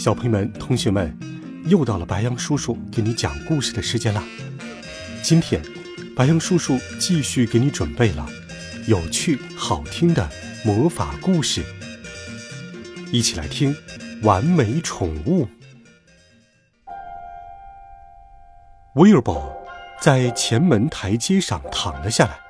[0.00, 1.14] 小朋友们、同学们，
[1.66, 4.24] 又到了白羊叔叔给你讲故事的时间了。
[5.22, 5.62] 今天，
[6.16, 8.26] 白羊叔叔继续给你准备了
[8.86, 10.26] 有趣好听的
[10.64, 11.62] 魔法故事，
[13.12, 13.74] 一起来听
[14.22, 15.44] 《完美宠物》。
[18.94, 19.54] 威尔伯
[20.00, 22.40] 在前门台阶上躺了下来。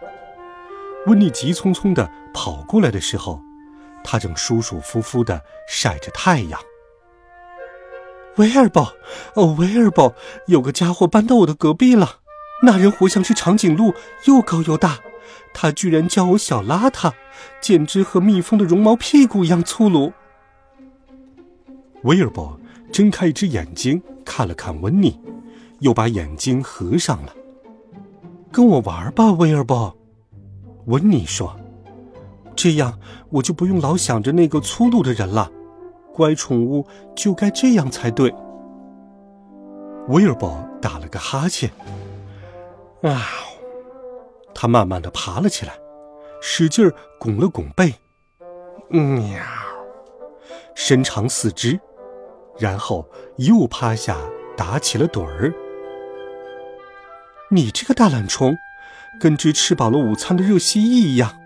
[1.08, 3.42] 温妮急匆匆地跑过来的时候，
[4.04, 6.60] 他正舒舒服服地晒着太阳。
[8.36, 8.92] 威尔伯，
[9.34, 10.14] 哦，威尔伯，
[10.46, 12.18] 有个家伙搬到我的隔壁了。
[12.62, 13.94] 那人活像是长颈鹿，
[14.26, 14.98] 又高又大。
[15.52, 17.12] 他居然叫我小邋遢，
[17.60, 20.12] 简直和蜜蜂的绒毛屁股一样粗鲁。
[22.02, 22.58] 威尔伯
[22.92, 25.18] 睁开一只眼睛看了看温妮，
[25.80, 27.34] 又把眼睛合上了。
[28.52, 29.96] 跟我玩吧，威尔伯，
[30.86, 31.54] 温妮说。
[32.56, 32.98] 这样
[33.30, 35.50] 我就不用老想着那个粗鲁的人了。
[36.12, 38.34] 乖宠物就该这样才对。
[40.08, 41.70] 威尔伯打了个哈欠，
[43.02, 43.26] 啊，
[44.54, 45.74] 他慢慢的爬了起来，
[46.40, 47.94] 使劲儿拱了拱背，
[48.88, 49.40] 喵，
[50.74, 51.78] 伸长四肢，
[52.58, 54.16] 然后又趴下
[54.56, 55.54] 打起了盹儿。
[57.50, 58.56] 你这个大懒虫，
[59.20, 61.36] 跟只吃饱了午餐的热蜥蜴一样。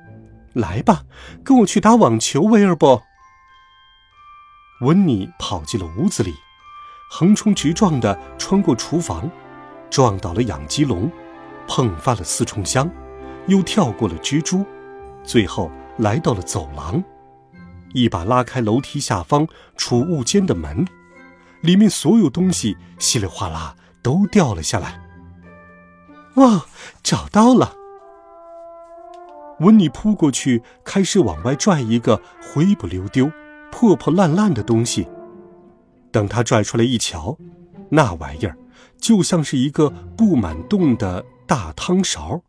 [0.54, 1.02] 来吧，
[1.44, 3.02] 跟我去打网球，威尔伯。
[4.84, 6.34] 温妮跑进了屋子里，
[7.10, 9.30] 横冲直撞地穿过厨房，
[9.88, 11.10] 撞倒了养鸡笼，
[11.66, 12.88] 碰翻了四重箱，
[13.46, 14.62] 又跳过了蜘蛛，
[15.22, 17.02] 最后来到了走廊，
[17.95, 20.86] 一把拉开楼梯下方储物间的门，
[21.62, 25.01] 里面所有东西稀里哗啦都掉了下来。
[26.34, 26.66] 哇，
[27.02, 27.74] 找到了！
[29.61, 33.30] 温妮扑过去，开始往外拽一个灰不溜丢。
[33.74, 35.08] 破破烂烂的东西，
[36.12, 37.36] 等他拽出来一瞧，
[37.89, 38.57] 那玩意儿
[38.98, 42.40] 就像是一个布满洞的大汤勺。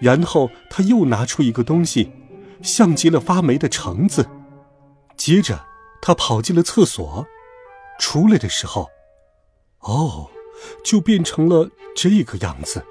[0.00, 2.10] 然后他又拿出一个东西，
[2.62, 4.26] 像极了发霉的橙子。
[5.16, 5.64] 接着
[6.02, 7.24] 他跑进了厕所，
[8.00, 8.88] 出来的时候，
[9.82, 10.28] 哦，
[10.84, 12.84] 就变成了这个样子：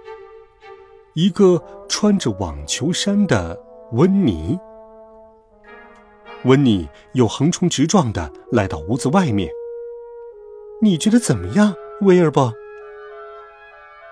[1.14, 3.62] 一个穿着网球衫的
[3.92, 4.58] 温妮。
[6.44, 9.50] 温妮又横冲直撞的来到屋子外面。
[10.82, 12.54] 你觉得怎么样，威尔伯？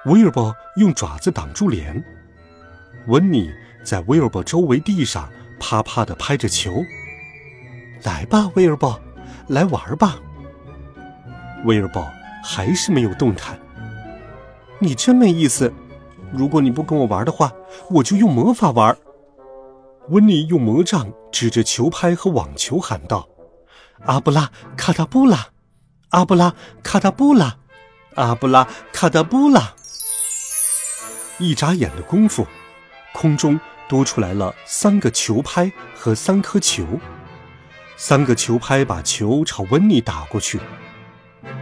[0.06, 2.03] 威尔伯用爪子挡住脸。
[3.08, 3.50] 温妮
[3.84, 6.84] 在威尔伯周围地上啪啪的拍着球。
[8.03, 9.00] 来吧，威尔伯，
[9.47, 10.19] 来玩吧。
[11.66, 12.06] 威尔伯
[12.44, 13.57] 还是没有动弹。
[14.80, 15.72] 你真没意思。
[16.34, 17.52] 如果你不跟我玩的话，
[17.90, 18.97] 我就用魔法玩。
[20.10, 23.28] 温妮用魔杖指着球拍和网球喊道
[24.06, 25.48] ：“阿布拉卡达布拉，
[26.10, 27.58] 阿布拉卡达布拉，
[28.14, 29.74] 阿布拉卡达布拉！”
[31.40, 32.46] 一眨眼的功夫，
[33.14, 36.86] 空中多出来了三个球拍和三颗球。
[37.98, 40.60] 三个球拍把球朝温妮打过去，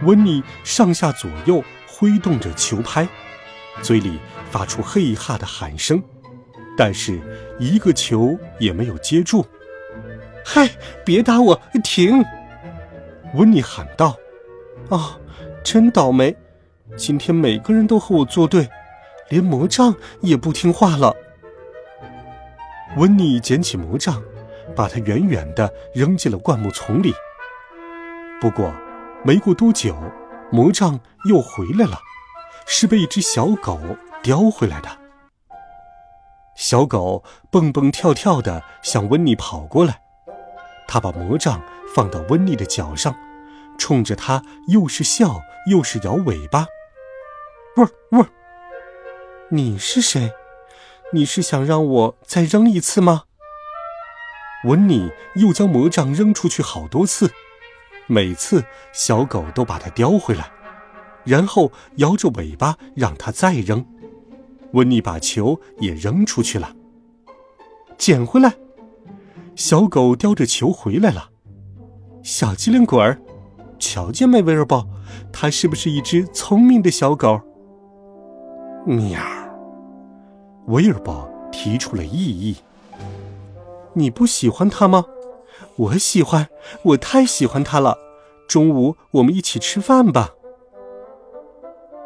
[0.02, 3.08] 温妮上下左右挥动着球拍，
[3.80, 4.18] 嘴里
[4.50, 6.02] 发出嘿哈的喊声。
[6.76, 7.20] 但是
[7.58, 9.44] 一个球也没有接住。
[10.44, 10.68] 嗨，
[11.04, 11.60] 别打我！
[11.82, 12.24] 停！
[13.34, 14.16] 温妮喊道
[14.90, 15.18] ：“哦，
[15.62, 16.36] 真倒霉！
[16.96, 18.68] 今天每个人都和我作对，
[19.30, 21.14] 连魔杖也不听话了。”
[22.96, 24.22] 温妮捡起魔杖，
[24.76, 27.12] 把它远远的扔进了灌木丛里。
[28.40, 28.72] 不过，
[29.24, 29.96] 没过多久，
[30.50, 31.98] 魔杖又回来了，
[32.66, 33.80] 是被一只小狗
[34.22, 34.88] 叼回来的。
[36.56, 40.00] 小狗蹦蹦跳跳地向温妮跑过来，
[40.86, 41.62] 它把魔杖
[41.94, 43.14] 放到温妮的脚上，
[43.76, 45.40] 冲着它又是笑
[45.70, 46.66] 又是摇尾巴。
[47.76, 48.26] 喔喔！
[49.50, 50.32] 你是谁？
[51.12, 53.24] 你是想让我再扔一次吗？
[54.64, 57.32] 温妮又将魔杖扔出去好多次，
[58.06, 60.50] 每次小狗都把它叼回来，
[61.24, 63.84] 然后摇着尾巴让它再扔。
[64.74, 66.74] 温妮把球也扔出去了，
[67.96, 68.54] 捡回来。
[69.56, 71.30] 小狗叼着球回来了。
[72.22, 73.20] 小机灵鬼儿，
[73.78, 74.86] 瞧见没，威尔伯，
[75.32, 77.40] 它是不是一只聪明的小狗？
[78.84, 79.20] 喵！
[80.66, 82.56] 威尔伯提出了异议。
[83.92, 85.06] 你不喜欢它吗？
[85.76, 86.48] 我喜欢，
[86.82, 87.96] 我太喜欢它了。
[88.48, 90.34] 中午我们一起吃饭吧。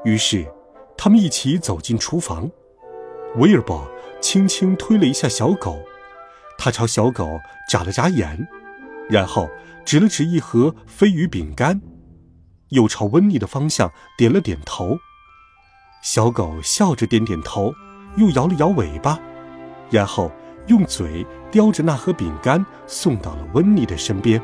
[0.05, 0.47] 于是，
[0.97, 2.50] 他们一起走进厨房。
[3.36, 3.88] 威尔伯
[4.20, 5.84] 轻轻推了一下小狗，
[6.56, 7.38] 他朝小狗
[7.70, 8.48] 眨了眨眼，
[9.08, 9.48] 然后
[9.84, 11.80] 指了指一盒飞鱼饼干，
[12.70, 14.98] 又朝温妮的方向点了点头。
[16.02, 17.72] 小狗笑着点点头，
[18.16, 19.19] 又摇了摇尾巴，
[19.90, 20.32] 然后
[20.66, 24.40] 用嘴叼着那盒饼干送到了温妮的身边。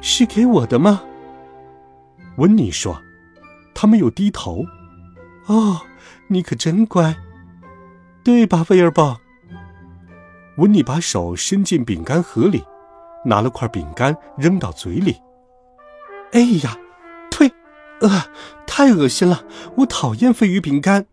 [0.00, 1.02] 是给我的吗？
[2.36, 3.02] 温妮说。
[3.72, 4.64] 他没有低头。
[5.46, 5.80] 哦，
[6.28, 7.16] 你可真乖，
[8.22, 9.20] 对吧，威尔伯？
[10.56, 12.62] 温妮把手伸进饼干盒里，
[13.24, 15.16] 拿了块饼干扔到嘴里。
[16.32, 16.76] 哎呀，
[17.30, 17.50] 呸！
[18.00, 18.26] 呃，
[18.66, 19.44] 太恶心了，
[19.78, 21.06] 我讨厌鲱鱼饼干。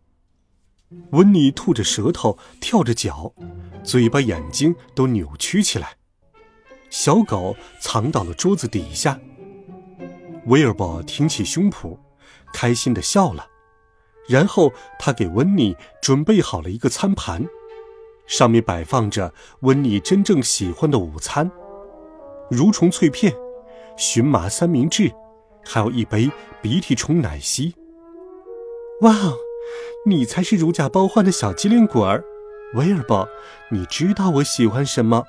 [1.12, 3.34] 温妮吐着舌头，跳着脚，
[3.84, 5.96] 嘴巴、眼睛都扭曲起来。
[6.90, 9.20] 小狗藏到了桌子底下。
[10.46, 11.98] 威尔伯挺起胸脯。
[12.54, 13.46] 开心的笑了，
[14.28, 17.46] 然后他给温妮准备好了一个餐盘，
[18.26, 21.50] 上面摆放着温妮真正喜欢的午餐：
[22.52, 23.34] 蠕虫脆片、
[23.96, 25.12] 荨麻三明治，
[25.66, 26.30] 还有一杯
[26.62, 27.74] 鼻涕虫奶昔。
[29.02, 29.34] 哇哦，
[30.06, 32.24] 你才是如假包换的小机灵鬼儿，
[32.74, 33.28] 威尔伯，
[33.70, 35.24] 你知道我喜欢什么？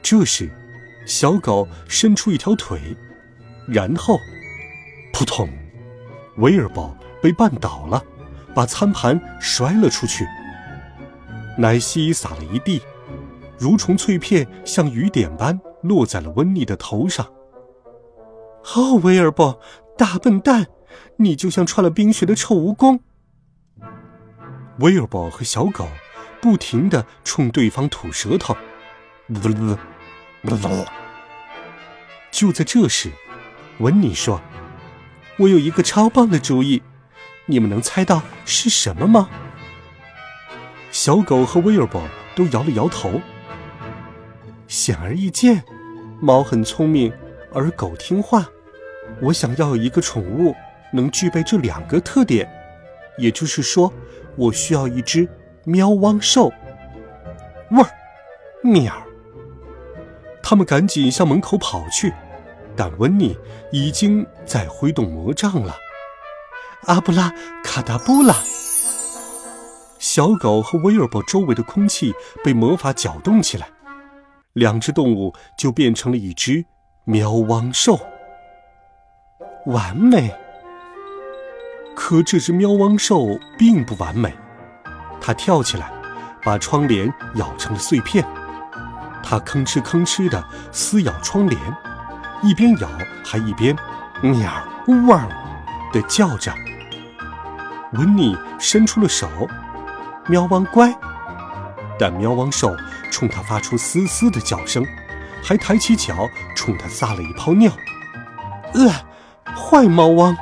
[0.00, 0.50] 这时，
[1.04, 2.96] 小狗伸出一条腿，
[3.66, 4.18] 然后，
[5.12, 5.48] 扑通。
[6.36, 8.02] 威尔伯被绊倒了，
[8.54, 10.26] 把餐盘摔了出去。
[11.56, 12.80] 奶昔洒了一地，
[13.58, 17.26] 蠕虫脆片像雨点般落在了温妮的头上。
[18.74, 19.60] 哦，威尔伯，
[19.96, 20.66] 大笨蛋，
[21.16, 23.00] 你就像穿了冰雪的臭蜈蚣！
[24.78, 25.88] 威尔伯和小狗
[26.40, 28.56] 不停地冲对方吐舌头。
[32.30, 33.10] 就在这时，
[33.78, 34.40] 温妮说。
[35.38, 36.82] 我有一个超棒的主意，
[37.50, 39.28] 你们能猜到是什么吗？
[40.90, 42.02] 小狗和威尔伯
[42.36, 43.20] 都摇了摇头。
[44.66, 45.64] 显而易见，
[46.20, 47.10] 猫很聪明，
[47.54, 48.46] 而狗听话。
[49.22, 50.54] 我想要一个宠物，
[50.92, 52.46] 能具备这两个特点，
[53.16, 53.90] 也就是说，
[54.36, 55.26] 我需要一只
[55.64, 56.52] 喵汪兽。
[57.70, 57.88] 汪，
[58.62, 58.94] 喵！
[60.42, 62.12] 他们赶紧向门口跑去。
[62.76, 63.36] 但温妮
[63.72, 65.74] 已经在挥动魔杖了，
[66.86, 67.32] 阿布拉
[67.62, 68.34] 卡达布拉！
[69.98, 73.68] 小狗和威尔伯周围的空气被魔法搅动起来，
[74.52, 76.64] 两只动物就变成了一只
[77.04, 77.98] 喵汪兽。
[79.66, 80.34] 完美！
[81.96, 84.32] 可这只喵汪兽并不完美，
[85.20, 85.90] 它跳起来，
[86.42, 88.24] 把窗帘咬成了碎片，
[89.22, 90.42] 它吭哧吭哧地
[90.72, 91.60] 撕咬窗帘。
[92.40, 92.88] 一边咬
[93.24, 93.76] 还一边
[94.22, 94.48] “喵
[95.08, 95.28] 汪”
[95.92, 96.54] 的叫着。
[97.92, 99.28] 温妮伸出了手
[100.28, 100.92] ，“喵汪乖。”
[101.98, 102.76] 但喵汪兽
[103.10, 104.86] 冲他发出嘶嘶的叫声，
[105.42, 107.72] 还抬起脚冲他撒了一泡尿。
[108.74, 110.36] 呃，坏猫汪！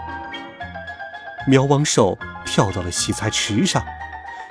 [1.47, 3.83] 喵汪兽跳到了洗菜池上，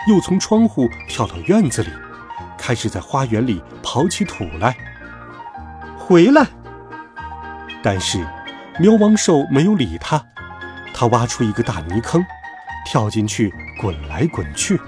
[0.08, 1.90] 又从窗户跳到院子里，
[2.58, 4.76] 开始在花园里刨起土来。
[5.98, 6.48] 回来！
[7.84, 8.26] 但是，
[8.80, 10.24] 喵汪兽没有理他，
[10.94, 12.26] 他挖出一个大泥坑，
[12.86, 14.80] 跳进去滚来滚去，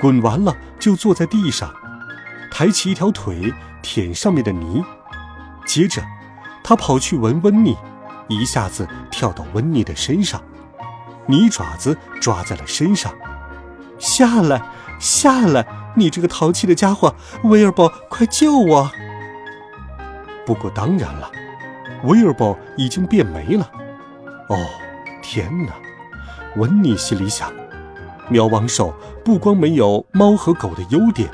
[0.00, 1.72] 滚完了就坐在地上，
[2.50, 4.84] 抬起一条腿舔上面的泥，
[5.64, 6.02] 接着，
[6.62, 7.76] 他跑去闻温妮，
[8.28, 10.42] 一下子跳到温妮的身上，
[11.26, 13.14] 泥爪子抓在了身上，
[13.98, 14.60] 下来，
[14.98, 15.64] 下来，
[15.96, 17.14] 你这个淘气的家伙，
[17.44, 18.90] 威尔伯，快救我！
[20.44, 21.30] 不过当然了。
[22.04, 23.70] 威尔伯已经变没了。
[24.48, 24.56] 哦，
[25.22, 25.72] 天哪！
[26.56, 27.52] 温妮心里想，
[28.28, 28.94] 喵王兽
[29.24, 31.28] 不光没有猫和狗的优点，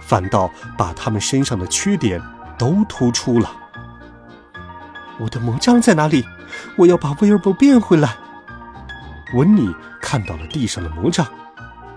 [0.00, 2.20] 反倒把它们身上的缺点
[2.56, 3.50] 都突出了。
[5.20, 6.24] 我的魔杖在哪里？
[6.76, 8.16] 我要把威尔伯变回来。
[9.34, 11.26] 温妮看到了地上的魔杖，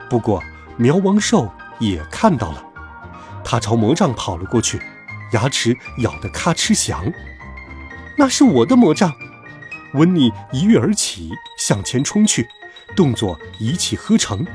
[0.10, 0.44] 不过
[0.76, 2.64] 喵王兽也看到了，
[3.44, 4.82] 他朝魔杖跑了过去，
[5.34, 7.12] 牙齿咬得咔哧响。
[8.18, 9.14] 那是我的魔杖，
[9.94, 12.48] 温妮一跃而起，向前冲去，
[12.96, 14.46] 动作一气呵成。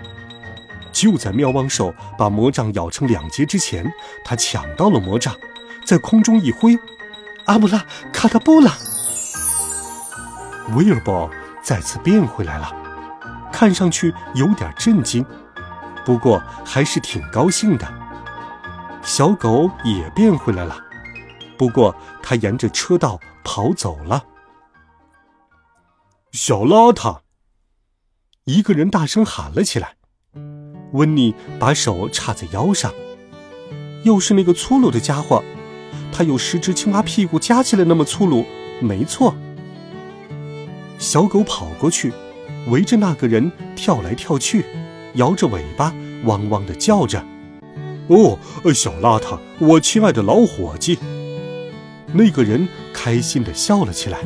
[0.93, 3.91] 就在妙望兽把魔杖咬成两截之前，
[4.25, 5.35] 他抢到了魔杖，
[5.87, 6.79] 在空中一挥，
[7.47, 8.73] 阿布拉卡达布拉，
[10.77, 11.31] 威尔伯
[11.63, 12.71] 再次变回来了，
[13.51, 15.25] 看上去有点震惊，
[16.05, 17.87] 不过还是挺高兴的。
[19.03, 20.77] 小狗也变回来了，
[21.57, 24.23] 不过它沿着车道跑走了。
[26.33, 27.19] 小邋遢！
[28.45, 29.95] 一个人大声喊了起来。
[30.93, 32.93] 温妮把手插在腰上，
[34.03, 35.45] 又是那个粗鲁的家伙，
[36.13, 38.45] 他有十只青蛙屁股加起来那么粗鲁，
[38.81, 39.35] 没错。
[40.99, 42.13] 小狗跑过去，
[42.67, 44.65] 围着那个人跳来跳去，
[45.15, 45.95] 摇着尾巴，
[46.25, 47.25] 汪汪的叫着。
[48.09, 48.37] 哦，
[48.75, 50.99] 小邋遢，我亲爱的老伙计。
[52.13, 54.19] 那个人开心的笑了起来，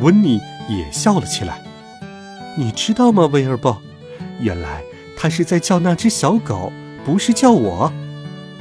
[0.00, 1.62] 温妮也笑了起来。
[2.58, 3.76] 你知道吗，威尔伯？
[4.40, 4.82] 原来
[5.16, 6.72] 他是在叫那只小狗，
[7.04, 7.92] 不是叫我。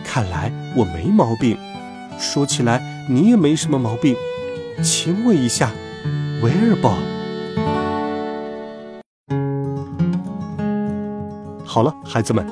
[0.04, 1.58] 看来我没毛病。
[2.20, 4.16] 说起来，你也没什么毛病。
[4.84, 5.72] 亲我一下，
[6.42, 6.98] 威尔伯。
[11.66, 12.46] 好了，孩子们。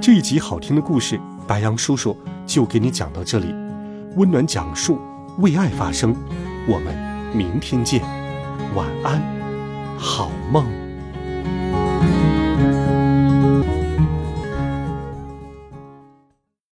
[0.00, 3.54] 这一集好听的故事，白羊叔叔就给你讲到这里。
[4.16, 4.98] 温暖讲述，
[5.38, 6.14] 为爱发声。
[6.68, 6.96] 我们
[7.36, 8.00] 明天见，
[8.74, 9.22] 晚安，
[9.96, 10.87] 好梦。